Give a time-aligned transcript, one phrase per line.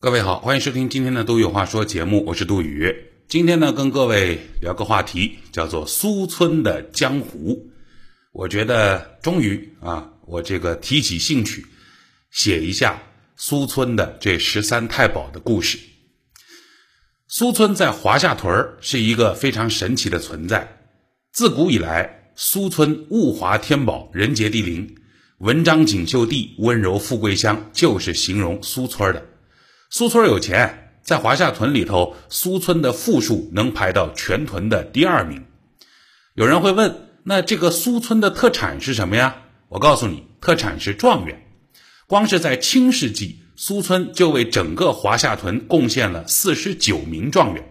[0.00, 2.94] 各位好，欢迎收听今天的《杜宇有话说》节目，我是杜宇。
[3.26, 7.68] 今天呢，跟各位聊个话题，叫做苏村的江湖。
[8.30, 11.66] 我觉得终于啊，我这个提起兴趣，
[12.30, 13.02] 写一下
[13.34, 15.76] 苏村的这十三太保的故事。
[17.26, 20.80] 苏村在华夏屯儿是一个非常神奇的存在。
[21.32, 24.94] 自古以来，苏村物华天宝，人杰地灵，
[25.38, 29.26] 文章锦绣地，温柔富贵乡，就是形容苏村的。
[29.90, 35.46] 苏村有钱，在华夏屯里头，苏村的富庶能排到全屯的第二名。
[36.34, 39.44] 有人会问，那这个苏村的特产是什么呀？
[39.70, 41.42] 我告诉你，特产是状元。
[42.06, 47.64] 光是在清世纪，苏村就为整个华夏屯贡献了四十九名状元，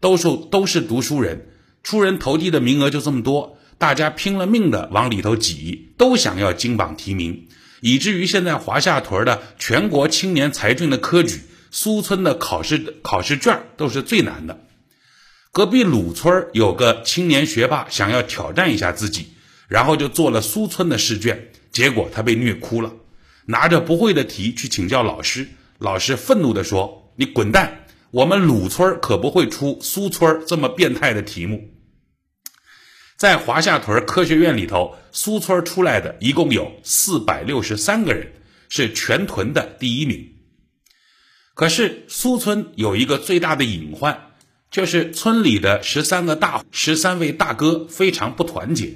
[0.00, 1.48] 都是都是读书人，
[1.82, 7.48] 出人头地的名额就这么多，大家拼了命的往里头挤，都想要金榜题名。
[7.82, 11.40] 以至于现在华夏屯的全国青年才俊的科举，
[11.72, 14.60] 苏村的考试考试卷都是最难的。
[15.50, 19.32] 隔壁鲁村有个青年学霸想要挑战一下自己，
[19.66, 22.92] 然后就做了苏村的试卷，结果他被虐哭了，
[23.46, 27.84] 拿着不会的题去请教老师，老师愤怒地说：“你滚蛋！
[28.12, 31.68] 我们鲁村可不会出苏村这么变态的题目。”
[33.22, 38.32] 在华夏屯科学院里头，苏村出来的一共有四百六十三个人，
[38.68, 40.32] 是全屯的第一名。
[41.54, 44.32] 可是苏村有一个最大的隐患，
[44.72, 48.94] 就是村里的十三个大十三位大哥非常不团结。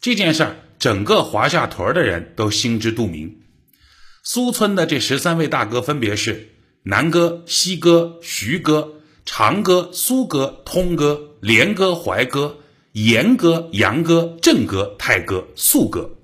[0.00, 3.42] 这件事儿，整个华夏屯的人都心知肚明。
[4.24, 6.48] 苏村的这十三位大哥分别是
[6.82, 12.60] 南哥、西哥、徐哥、长哥、苏哥、通哥、连哥、怀哥。
[12.96, 16.16] 严哥、杨哥、郑哥、泰哥、素哥，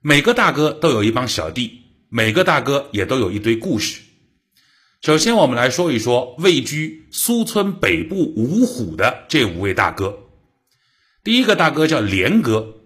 [0.00, 4.00] 每个大哥都有一帮小弟，每个大哥也都有一堆故事。
[5.02, 10.20] 首先，我们来说一说位居苏村北部五虎的这五位大哥。
[11.24, 12.76] 第一个大哥叫连哥，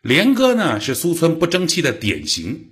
[0.00, 2.70] 连哥呢是苏村不争气的典型。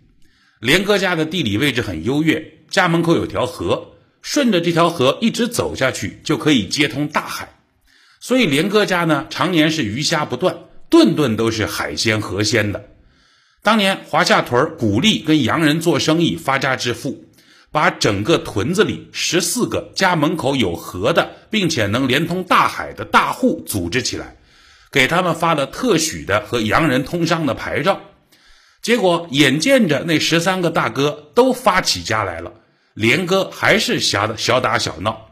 [0.61, 7.60] 连哥家的地理位置很优越，家门口有条河，顺着这条河一直走下去，就可以接通大海。
[8.21, 10.55] 所以连哥家呢，常年是鱼虾不断，
[10.91, 12.85] 顿顿都是海鲜河鲜的。
[13.63, 17.25] 当年华夏屯鼓励跟洋人做生意发家致富，
[17.73, 24.37] 把整个屯子里十四个家门口有河的，并且能连通大海的大户组织起来，
[24.93, 28.01] 给他们发了特许的和洋人通商的牌照。
[28.83, 32.53] 结果眼见着那十三个大哥都发起家来了，
[32.95, 35.30] 连哥还是小的小打小闹。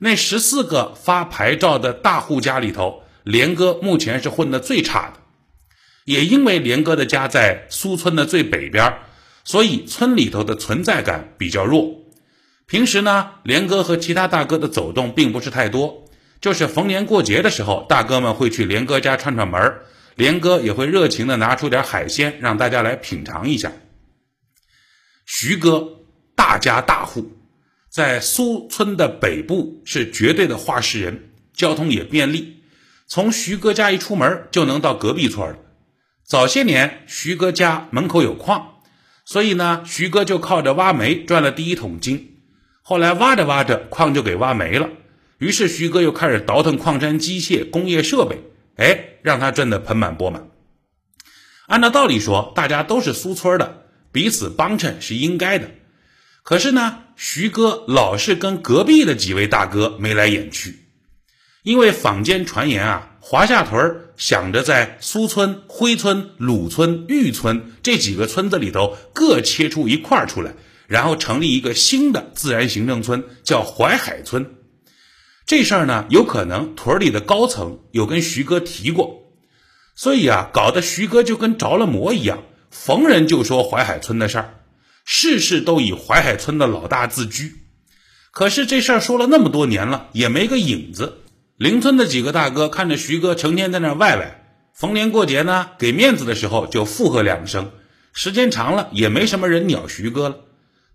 [0.00, 5.20] 那十四个发牌照的大户家里头，连哥目前是混得最差的。
[6.06, 8.98] 也因为连哥的家在苏村的最北边，
[9.44, 11.96] 所以村里头的存在感比较弱。
[12.66, 16.08] 平时呢，连哥和其他大哥的走动并不是太多，
[16.40, 19.80] 就是逢年过节的时候，大哥们会去连哥家串串门
[20.16, 23.70] 连哥也会热情的拿出点海鲜让大家来品尝一下。
[25.26, 25.86] 徐哥，
[26.34, 27.39] 大家大户。
[27.90, 32.62] 在苏村的北部是绝对的话事人，交通也便利，
[33.08, 35.58] 从徐哥家一出门就能到隔壁村了。
[36.24, 38.74] 早些年，徐哥家门口有矿，
[39.24, 42.36] 所以呢，徐哥就靠着挖煤赚了第一桶金。
[42.82, 44.88] 后来挖着挖着，矿就给挖没了，
[45.38, 48.38] 于是徐哥又开始倒腾矿山机械、工业设备，
[48.76, 50.48] 哎，让他赚得盆满钵满。
[51.66, 55.68] 按照道理说，大家都是苏村的，彼此帮衬是应该的。
[56.42, 60.86] 可是呢，徐哥老是跟隔壁的几位大哥眉来眼去，
[61.62, 70.54] 因为坊间传言啊，华夏屯想着在苏村、辉村、鲁村、玉村这几个村子里头各切出一块出来，
[70.86, 74.54] 然后成立一个新的自然行政村，叫淮海村。
[75.46, 79.32] 这事儿呢，有可能屯里的高层有跟徐哥提过，
[79.94, 84.54] 所以啊，搞得徐哥就跟着了魔一样，逢人就说淮海村的事儿。
[85.04, 87.56] 事事都以淮海村的老大自居，
[88.30, 91.18] 可是这事儿说了那么多年了，也没个影子。
[91.56, 97.72] 邻村的几个大哥看着徐哥成天在那外外，逢年过节呢，给面子的时候就附和两声，
[98.12, 100.36] 时间长了也没什么人鸟徐哥了。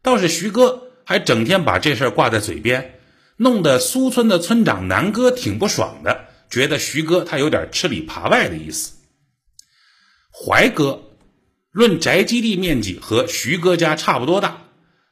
[0.02, 3.00] 倒是徐哥还整天把这事儿挂在嘴边，
[3.38, 8.94] 弄得苏村的村长南哥挺不爽的，觉得徐哥他有点吃里扒外的意思。
[10.31, 11.05] 怀哥。
[11.75, 14.62] 论宅基地面积和徐哥家差不多大，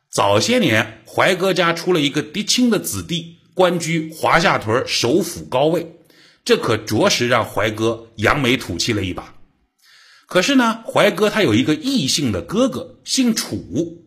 [0.10, 5.98] 早些年怀哥家出了一个嫡亲的子弟，官居华夏屯首府高位，
[6.46, 9.36] 这可着实让怀哥扬眉吐气了一把。
[10.26, 14.02] 可是呢，怀哥他有一个异姓的哥哥，姓楚，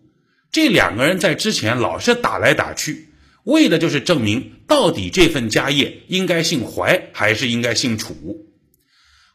[0.50, 3.10] 这两个人在之前老是打来打去，
[3.44, 8.46] 为的就是证明到底这份家业应该姓怀还是应该姓楚。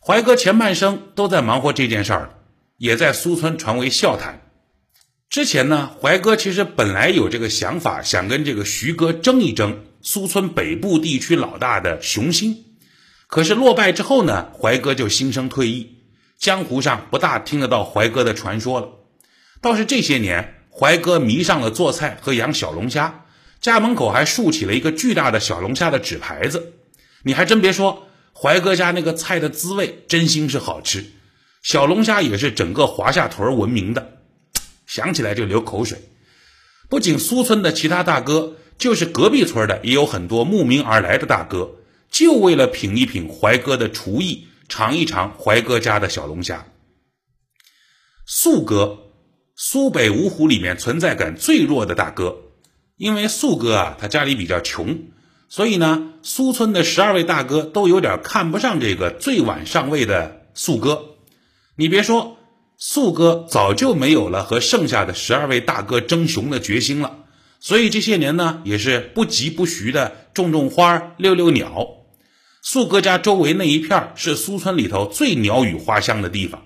[0.04, 2.41] 怀哥前半生都在忙活这件事儿，
[2.82, 4.42] 也在苏村传为笑谈。
[5.30, 12.78] 之前呢，怀哥其实本来有这个想法，想跟这个徐哥争一争苏村北部地区老大的雄心。
[13.28, 16.00] 可是落败之后呢，怀哥就心生退意，
[16.40, 18.90] 江湖上不大听得到怀哥的传说了。
[19.62, 23.26] 倒是这些年，怀哥迷上了做菜和养小龙虾，
[23.62, 26.74] 家门口还竖起了一个巨大的小龙虾的纸牌子。
[27.22, 28.08] 你还真别说。
[28.34, 31.06] 怀哥家那个菜的滋味真心是好吃，
[31.62, 34.18] 小龙虾也是整个华夏屯闻名的，
[34.88, 36.00] 想起来就流口水。
[36.90, 41.76] 不仅苏村的其他大哥，就是隔壁村的也有很多慕名而来的大哥，
[42.10, 46.66] 就为了品一品怀哥的厨艺，尝一尝怀哥家的小龙虾。
[48.26, 48.98] 素哥，
[49.56, 52.38] 苏北五虎里面存在感最弱的大哥，
[52.98, 55.00] 因为素哥啊，他家里比较穷。
[55.48, 61.11] 所以呢，苏村的十二位大哥都有点看不上这个最晚上位的素哥。
[61.82, 62.38] 你别说，
[62.78, 67.24] 素哥早就没有了和剩下的十二位大哥争雄的决心了。
[67.60, 71.88] 所以这些年呢，也是不疾不徐的种种花、遛遛鸟。
[72.62, 76.62] 素哥家周围那一片是苏村里头最鸟语花香的地方。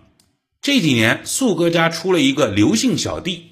[0.61, 3.51] 这几年，素哥家出了一个刘姓小弟，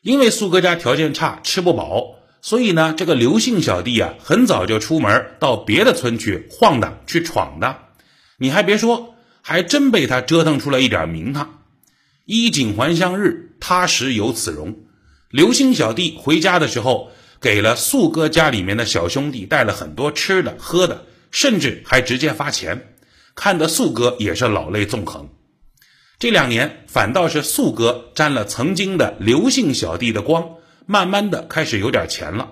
[0.00, 2.14] 因为素哥家条件差，吃不饱。
[2.40, 7.80] 所以呢，这个刘姓小弟啊，很早就出门到别的村去晃荡、去闯荡。
[8.38, 9.11] 你还别说，
[9.42, 11.62] 还真被他折腾出了一点名堂。
[12.24, 14.76] 衣锦还乡日，他时有此容。
[15.28, 17.10] 刘姓小弟回家的时候，
[17.40, 22.94] 给了素哥家里面的小兄弟带了很多吃的喝的，甚至还直接发钱，
[23.34, 25.28] 看得素哥也是老泪纵横。
[26.18, 30.54] 这两年，反倒是素哥沾了曾经的刘姓小弟的光。
[30.84, 32.50] 慢慢的开始有点钱了，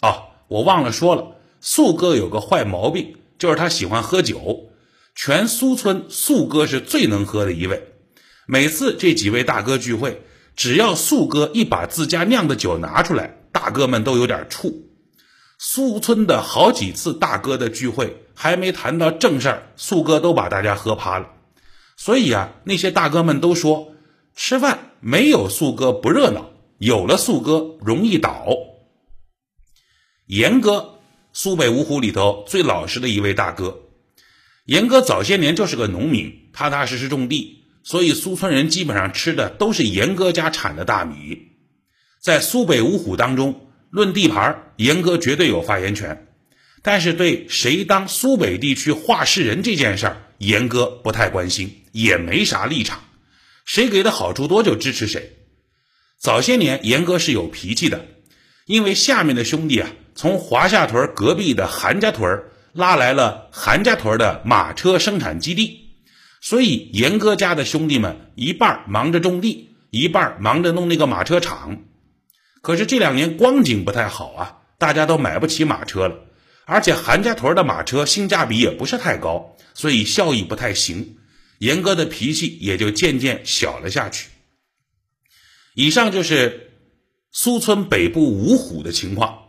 [0.00, 4.70] 哦，我忘了说了，素哥有个坏毛病，就是他喜欢喝酒。
[5.14, 7.88] 全苏村素哥是最能喝的一位。
[8.46, 10.22] 每次这几位大哥聚会，
[10.56, 14.74] 只要素哥一把自家酿的酒拿出来，大哥们都有点怵。
[15.58, 21.28] 苏村的好几次大哥的聚会，还没谈到正事儿，素哥都把大家喝趴了。
[21.96, 23.94] 所以啊，那些大哥们都说，
[24.34, 26.50] 吃饭没有素哥不热闹。
[26.78, 28.44] 有了素哥容易倒。
[30.26, 30.98] 严哥，
[31.32, 33.81] 苏北五虎里头最老实的一位大哥。
[34.64, 41.48] 严哥早些年就是个农民，踏踏实实种地，所以苏村人基本上吃的都是严哥家产的大米。
[42.20, 46.28] 在苏北五虎当中，论地盘，严哥绝对有发言权。
[46.84, 53.02] 但是对谁当苏北地区话事人这件事儿，严哥不太关心，也没啥立场。
[53.64, 55.32] 谁给的好处多就支持谁。
[56.18, 58.06] 早些年，严哥是有脾气的，
[58.66, 65.90] 因为下面的兄弟啊，从华夏屯隔壁的韩家屯拉来了韩家屯的马车生产基地，
[66.40, 71.82] 所以严哥家的兄弟们一半忙着种地，一半忙着弄那个马车厂。
[72.62, 76.16] 可是这两年光景不太好啊，大家都买不起马车了，
[76.64, 81.16] 而且韩家屯的马车性价比也不是太高，所以效益不太行，
[81.58, 84.28] 严哥的脾气也就渐渐小了下去。
[85.74, 86.70] 以上就是
[87.30, 89.40] 苏村北部五虎的情况。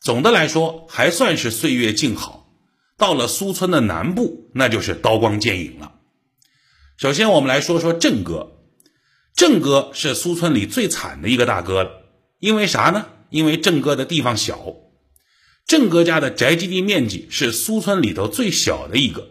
[0.00, 2.41] 总的来说，还算是岁月静好。
[2.96, 5.94] 到了苏村的南部，那就是刀光剑影了。
[6.96, 8.58] 首先，我们来说说郑哥。
[9.34, 11.90] 郑哥是苏村里最惨的一个大哥了。
[12.38, 13.06] 因为啥呢？
[13.30, 14.74] 因为郑哥的地方小。
[15.66, 19.30] 郑哥家的宅基地面积是苏村里头最小的一个。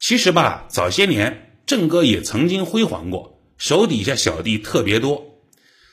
[0.00, 5.40] 其实吧，早些年郑哥也曾经辉煌过，手底下小弟特别多。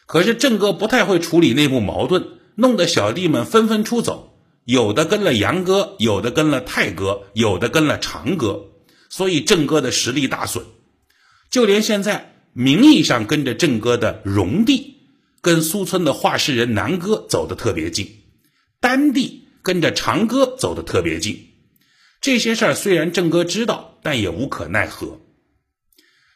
[0.06, 4.33] 可是郑哥不太会处理内部矛盾，弄得小弟们纷纷出走，
[4.65, 8.72] 有的跟了杨哥，有的跟了泰哥，有的跟了长哥，
[9.10, 10.65] 所以郑哥的实力大损。
[11.50, 14.98] 就连现在名义上跟着郑哥的荣弟，
[15.41, 18.24] 跟苏村的画事人南哥走得特别近，
[18.79, 21.50] 丹弟跟着长哥走得特别近。
[22.22, 25.20] 这些事儿虽然郑哥知道，但也无可奈何。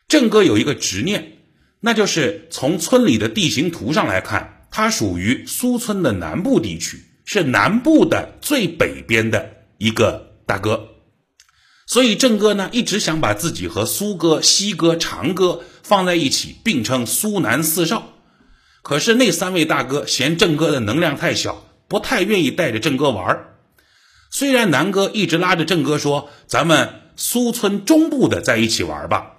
[0.07, 1.34] 郑哥有一个执念。
[1.79, 10.88] 那就是从村里的地形图上来看，它属于苏村的南部地区，是南部的最北边的一个大哥。
[11.86, 18.13] 所以郑哥呢，一直想把自己和苏哥、西哥、长哥放在一起，并称苏南四少。
[18.81, 23.46] 可是那三位大哥嫌郑哥的能量太小，不太愿意带着郑哥玩
[24.29, 29.34] 虽然南哥一直拉着郑哥说：“咱们苏村中部的在一起玩吧。”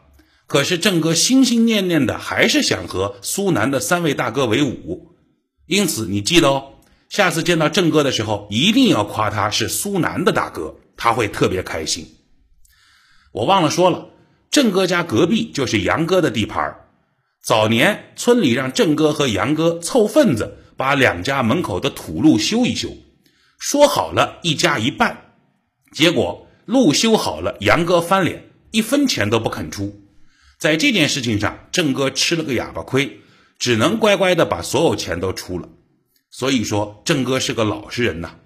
[0.46, 5.14] 可是郑哥心心念念的还是想和苏南的三位大哥为伍，
[5.66, 6.72] 因此你记得哦，
[7.08, 12.16] 下次见到郑哥的时候，一定要夸他是苏南的大哥，他会特别开心。
[13.32, 14.10] 我忘了说了，
[14.50, 16.80] 郑哥家隔壁就是杨哥的地盘
[17.42, 22.90] 早年村里让郑哥和杨哥凑份子，把两家门口的土路修一修，
[23.58, 25.32] 说好了一家一半。
[25.92, 30.02] 结果路修好了，杨哥翻脸，一分钱都不肯出。
[30.58, 33.20] 在这件事情上，郑哥吃了个哑巴亏，
[33.58, 35.70] 只能乖乖的把所有钱都出了。
[36.30, 38.36] 所以说，郑哥是个老实人呐。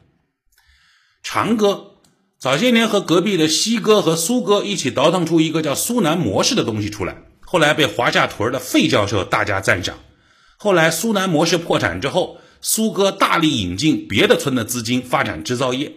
[1.23, 1.99] 长哥
[2.39, 9.99] 早些年和隔壁的西哥和苏哥一起倒腾出一个叫苏南模式的东西出来，后来被华夏屯的费教授大加赞赏。
[10.57, 15.93] 后来苏南模式破产之后，苏哥大力引进别的村的资金发展制造业。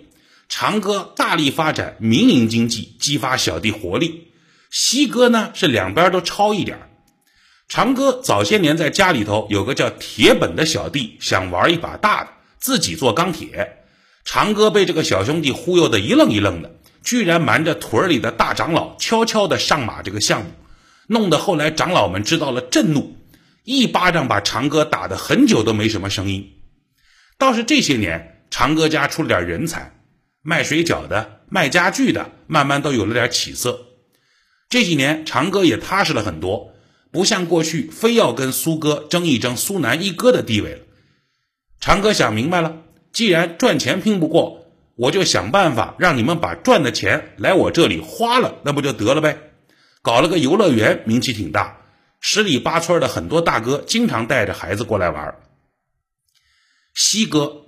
[0.47, 4.27] 长哥大力发展民营经济，激发小弟活力。
[4.69, 6.89] 西哥呢是两边都抄一点儿
[7.67, 13.83] 长哥早些年在家里头有个叫铁本的小弟，想玩一把大的，自己做钢铁。
[14.23, 20.51] 长哥被这个小兄弟忽悠的一愣一愣的，居然瞒着屯里的大长老，悄悄的上马这个项目，
[21.07, 23.17] 弄得后来长老们知道了震怒，
[23.63, 26.53] 一巴掌把长哥打得很久都没什么声音。
[27.37, 29.91] 倒是这些年，长哥家出了点人才。
[30.41, 33.87] 卖水饺的、卖家具的，慢慢都有了点起色。
[34.69, 36.74] 这几年，长哥也踏实了很多，
[37.15, 40.81] 不像过去非要跟苏哥争一争苏南一哥的地位了。
[41.79, 44.67] 长哥想明白了，既然赚钱拼不过，
[44.97, 49.37] 我就想办法让你们把赚的钱来我这里花了，那不就得了呗？
[50.01, 51.77] 搞了个游乐园，名气挺大，
[52.19, 55.35] 十里八村的很多大哥经常带着孩子过来玩。
[56.93, 57.61] 西哥，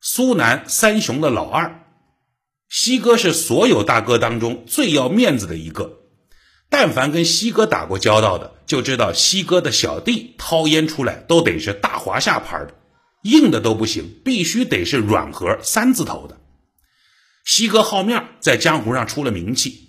[0.00, 1.84] 苏南三雄的老二。
[2.70, 5.98] 西哥是所有大哥当中最要面子的一个，
[6.70, 12.74] 但凡跟西哥打过交道的，就知道西哥的小弟掏烟出来都得是大华夏牌的，
[13.22, 16.38] 硬的都不行，必须得是软盒三字头的。
[17.44, 19.88] 西哥好面，在江湖上出了名气，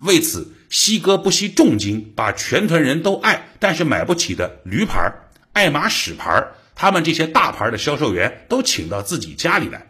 [0.00, 5.12] 为此西哥不惜重金把全屯人都爱但是买不起的驴牌、
[5.52, 9.88] 爱马仕牌，他们这些大牌的销售员都请到自己家里来。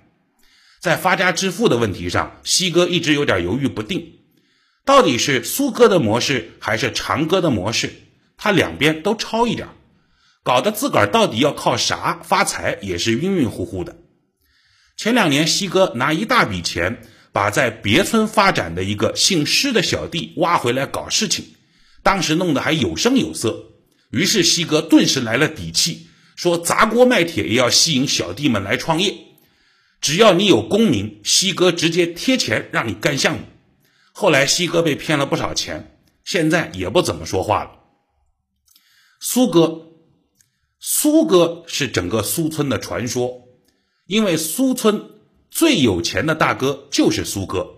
[0.81, 4.15] 在发家致富的问题上，西哥一直有点犹豫不定，
[4.87, 7.93] 到底是苏哥的模式还是长哥的模式？
[8.37, 9.69] 他两边都抄一点，
[10.43, 13.97] 搞得自个儿到底要靠啥发财也是晕晕乎乎的。
[14.97, 21.45] 前两年，西哥拿一大笔钱把在别村发展的一个姓施的小弟挖回来搞事情，
[22.03, 23.73] 当时弄得还有声有色，
[24.11, 29.15] 于是西哥顿时来了底气，说砸锅卖铁也要吸引小弟们来创业。
[30.01, 33.45] 只要你有功名，西哥直接贴钱让你干项目。
[34.13, 37.71] 后来西哥被骗了不少钱，现在也不怎么说话了。
[39.25, 39.87] 苏哥，
[40.81, 43.43] 苏哥是整个苏村的传说，
[44.09, 45.11] 因为苏村
[45.49, 47.69] 最有钱的大哥就是苏哥。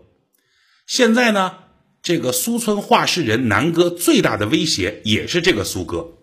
[0.87, 1.57] 现在呢，
[2.03, 6.15] 这个苏村话事人南哥最大的威胁也是这个苏哥。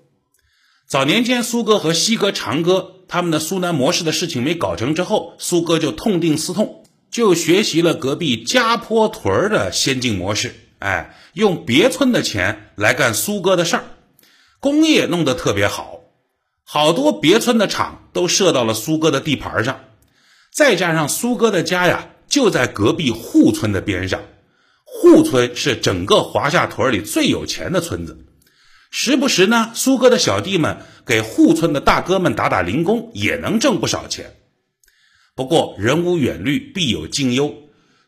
[0.87, 13.83] 早年间，苏哥和西哥、长哥他们的苏南模式的事情没搞成之后，苏哥就痛定思痛，就学习了隔壁家坡屯的先进模式，哎，用别村的钱来干苏哥的事儿，
[14.61, 16.01] 工业弄得特别好，
[16.63, 19.79] 好多别村的厂都设到了苏哥的地盘上，
[20.53, 24.21] 再加上苏哥的家呀就在隔壁户村的边上，
[24.85, 28.23] 户村是整个华夏屯里最有钱的村子。
[28.91, 30.77] 时不时呢，苏哥的小弟们
[31.07, 34.35] 给户村的大哥们打打零工，也能挣不少钱。
[35.33, 37.51] 不过人无远虑，必有近忧。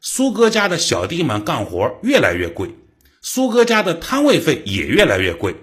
[0.02, 2.76] 苏哥家的小弟们干活越来越贵，
[3.24, 5.56] 苏哥家的摊位费也越来越贵。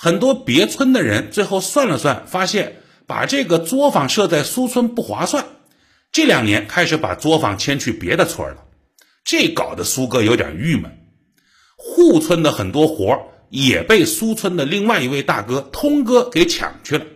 [0.00, 5.44] 很多别村的人最后算了算，发现把这个作坊设在苏村不划算。
[6.12, 8.64] 这两年开始把作坊迁去别的村了，
[9.24, 10.98] 这搞得苏哥有点郁闷。
[11.76, 13.20] 户村的很多活儿。
[13.50, 17.06] 也被苏村的另外一位大哥通哥给抢去了。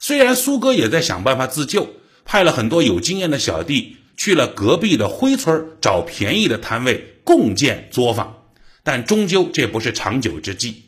[0.00, 1.90] 虽然苏哥也在想办法自救，
[2.24, 8.44] 派了很多有经验的小弟去了隔壁的灰村找便宜的摊位共建作坊，
[8.82, 10.84] 但终究这不是长久之计。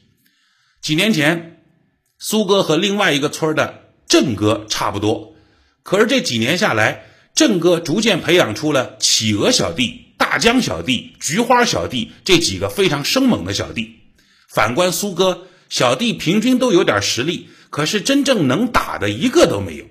[0.84, 1.62] 几年前，
[2.18, 5.34] 苏哥和另外一个村的郑哥差不多，
[5.82, 13.98] 可是这几年下来，郑哥逐渐培养出了企鹅小弟、大江小弟、菊花小弟这几个非常生猛的小弟。
[14.46, 19.86] 反观苏哥小弟，平均都有点实力，可是真正能打的一个都没有。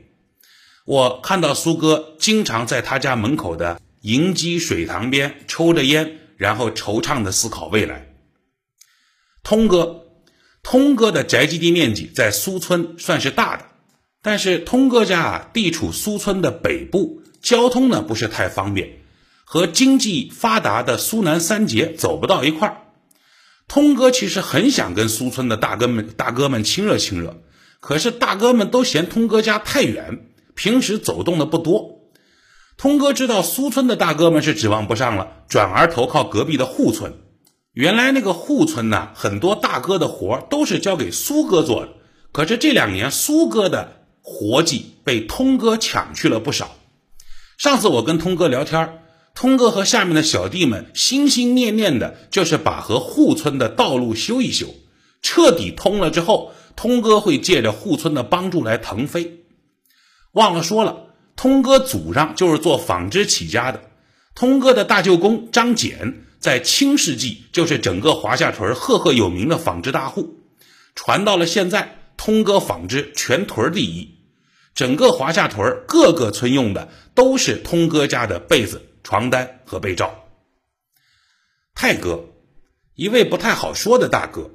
[0.85, 8.13] 我看到苏哥经常在他家门口的银鸡水塘边抽着烟，然后惆怅的思考未来。
[9.41, 10.02] 通哥，
[10.63, 13.65] 通哥的宅基地面积在苏村算是大的，
[14.23, 18.97] 但是通哥家啊，地处苏村的北部，交通呢不是太方便，
[19.43, 22.77] 和经济发达的苏南三杰走不到一块儿。
[23.67, 27.43] 通哥其实很想跟苏村的大哥们大哥们亲热亲热，
[27.79, 31.99] 可是大哥们都嫌通哥家太远，平时走动的不多。
[32.77, 37.13] 通哥知道苏村的大哥们是指望不上了，转而投靠隔壁的户村。
[37.73, 41.89] 原来那个户村呢，很多大哥的活都是交给苏哥做的，
[42.31, 46.75] 可是这两年苏哥的活计被通哥抢去了不少。
[47.57, 48.99] 上次我跟通哥聊天，
[49.33, 54.67] 通哥和下面的小弟们心心念念的就是把和户村的道路修一修，
[55.21, 59.45] 彻底通了之后，通哥会借着户村的帮助来腾飞。
[60.33, 60.97] 忘了说了。
[61.35, 63.81] 通哥祖上就是做纺织起家的，
[64.35, 70.41] 通哥的大舅公张俭在清世纪就是整个华夏屯赫赫有名的纺织大户，
[70.93, 74.17] 传到了现在，通哥纺织全屯第一，
[74.75, 80.25] 整个华夏屯各个村用的都是通哥家的被子、床单和被罩。
[81.73, 82.25] 泰哥，
[82.93, 84.51] 一位不太好说的大哥，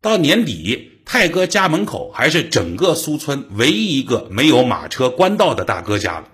[0.00, 0.86] 到年底。
[1.06, 6.28] 泰哥家门口还是整个苏村唯一一个没有马车官道的大哥家了。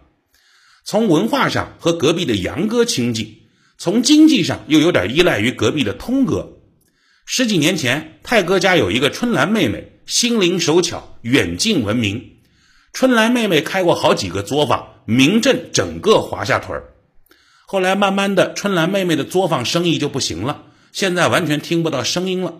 [0.85, 3.46] 从文化上和隔壁的杨哥亲近，
[3.78, 6.59] 从经济上又有点依赖于隔壁的通哥。
[7.25, 12.37] 十几年前，泰哥家有一个春兰妹妹，心灵手巧，远近闻名。
[12.92, 16.95] 春兰妹妹开过好几个作坊，名震整个华夏屯儿
[17.66, 22.54] 后来慢慢的，春兰妹妹的作坊生意就不行了，现在完全听不到声音了。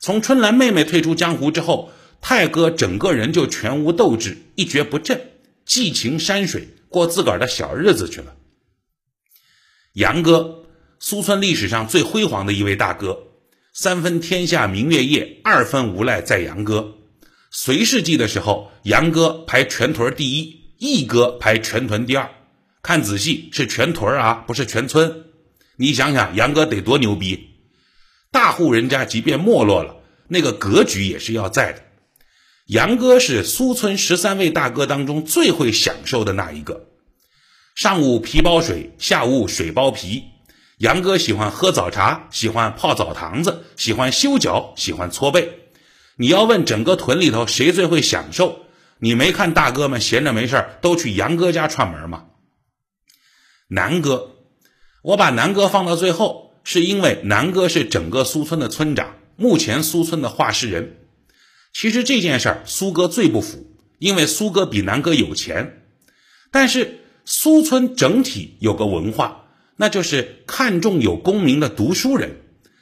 [0.00, 5.20] 从春兰妹妹退出江湖之后，泰哥整个人就全无斗志，一蹶不振，
[5.66, 8.34] 寄情山水，过自个儿的小日子去了。
[9.94, 10.64] 杨哥，
[11.00, 13.24] 苏村历史上最辉煌的一位大哥，
[13.74, 16.94] 三分天下明月夜，二分无赖在杨哥。
[17.50, 22.30] 隋世纪的时候，杨哥排全屯第一，义哥排全屯第二。
[22.82, 25.24] 看仔细，是全屯啊，不是全村。
[25.76, 27.50] 你想想，杨哥得多牛逼！
[28.30, 29.96] 大户人家即便没落了，
[30.28, 31.82] 那个格局也是要在的。
[32.64, 36.86] 杨哥是苏村十三位大哥当中最会享受的那一个。
[37.74, 40.24] 上午皮包水，下午水包皮。
[40.78, 45.70] 杨哥喜欢喝早茶，喜欢泡澡堂子，喜欢修脚，喜欢搓背。
[46.16, 48.66] 你要问整个屯里头谁最会享受，
[48.98, 52.26] 你没看大哥们闲着没事都去杨哥家串门吗？
[53.68, 54.36] 南哥，
[55.02, 56.42] 我把南哥放到最后。
[56.64, 60.96] 是因为南哥是整个苏村的村长，目前苏村的话事人。
[61.72, 63.66] 其实这件事儿苏哥最不服，
[63.98, 65.82] 因为苏哥比南哥有钱。
[66.52, 69.44] 但是苏村整体有个文化，
[69.76, 72.40] 那就是看重有功名的读书人。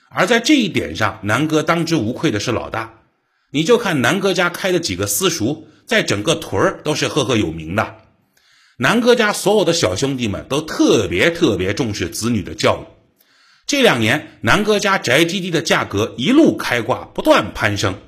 [0.08, 2.94] 而在这一点上，南哥当之无愧的是老大。
[3.50, 7.96] 你就看南哥家开的几个私塾，在整个屯儿都是赫赫有名的。
[8.76, 12.86] 南哥家所有的小兄弟们都特别特别重视子女的教育。
[13.66, 17.98] 这两年，南哥家宅基地的价格一路开挂，不断攀升。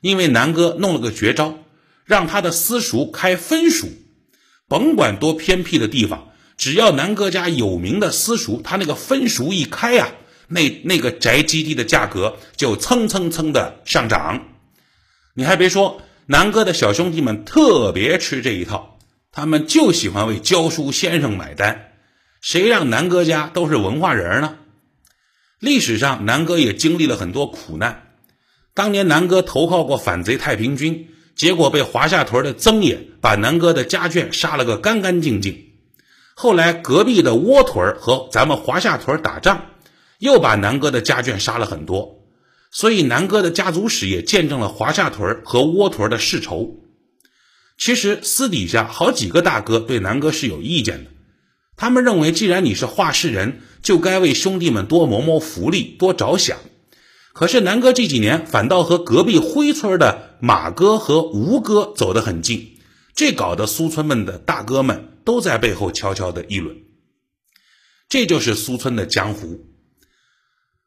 [0.00, 1.58] 因为南哥弄了个绝招，
[2.04, 3.88] 让他的私塾开分塾，
[4.68, 10.08] 甭管多偏僻的地方，只要南哥家有名的私塾，他那个分塾一开呀，
[10.48, 14.46] 那那个宅基地的价格就蹭蹭蹭的上涨。
[15.34, 18.98] 你还别说，南哥的小兄弟们特别吃这一套，
[19.32, 21.92] 他们就喜欢为教书先生买单。
[22.40, 24.56] 谁让南哥家都是文化人呢？
[25.60, 28.14] 历史上，南哥也经历了很多苦难。
[28.74, 35.72] 当年，南哥投靠过反贼太平军，结果被华夏屯的曾爷把南哥的家眷杀了个干干净净。
[36.34, 39.66] 后来，隔壁的窝屯和咱们华夏屯打仗，
[40.18, 42.24] 又把南哥的家眷杀了很多。
[42.70, 46.80] 所以，南哥的家族史也见证了华夏屯和窝屯的世仇。
[47.78, 51.10] 其实，私底下好几个大哥对南哥是有意见的。
[51.76, 56.58] 他们认为，既然你是话事人，就该为兄弟们多谋谋福利，多着想。
[57.34, 62.78] 可是南哥这几年反倒和隔壁辉村的马哥和吴哥走得很近，
[63.16, 66.76] 这搞得苏村们的大哥们都在背后悄悄的议论。
[68.08, 69.66] 这就是苏村的江湖。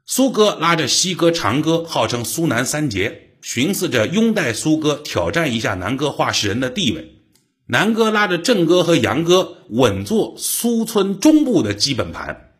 [0.06, 7.24] 苏哥拉着西哥、长哥，号称苏南三杰，寻思着拥戴苏哥，挑战一下南哥话事人的地位。
[7.66, 12.54] 南哥拉着郑哥和杨哥稳坐苏村中部的基本盘，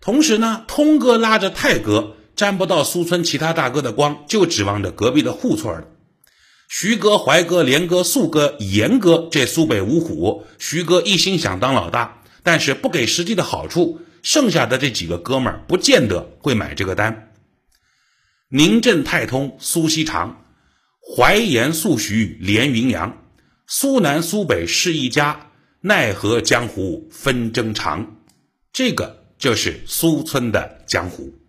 [0.00, 5.88] 同时呢，通哥拉着泰哥沾不到苏村其他大哥的光就指望着隔壁的户村了
[6.70, 17.34] 徐哥怀哥连哥素哥严哥这苏北五虎徐哥一心想当老大但是不给实际的好处剩下的这几个哥们儿不见得会买这个单。
[18.48, 20.46] 宁镇太通苏锡常
[21.14, 23.22] 淮盐素徐连云阳
[23.66, 25.50] 苏南苏北是一家
[25.82, 28.16] 奈何江湖纷争长。
[28.72, 31.39] 这个就是苏村的江湖。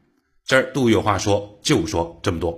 [0.52, 2.52] 这儿杜有话说就说这么多。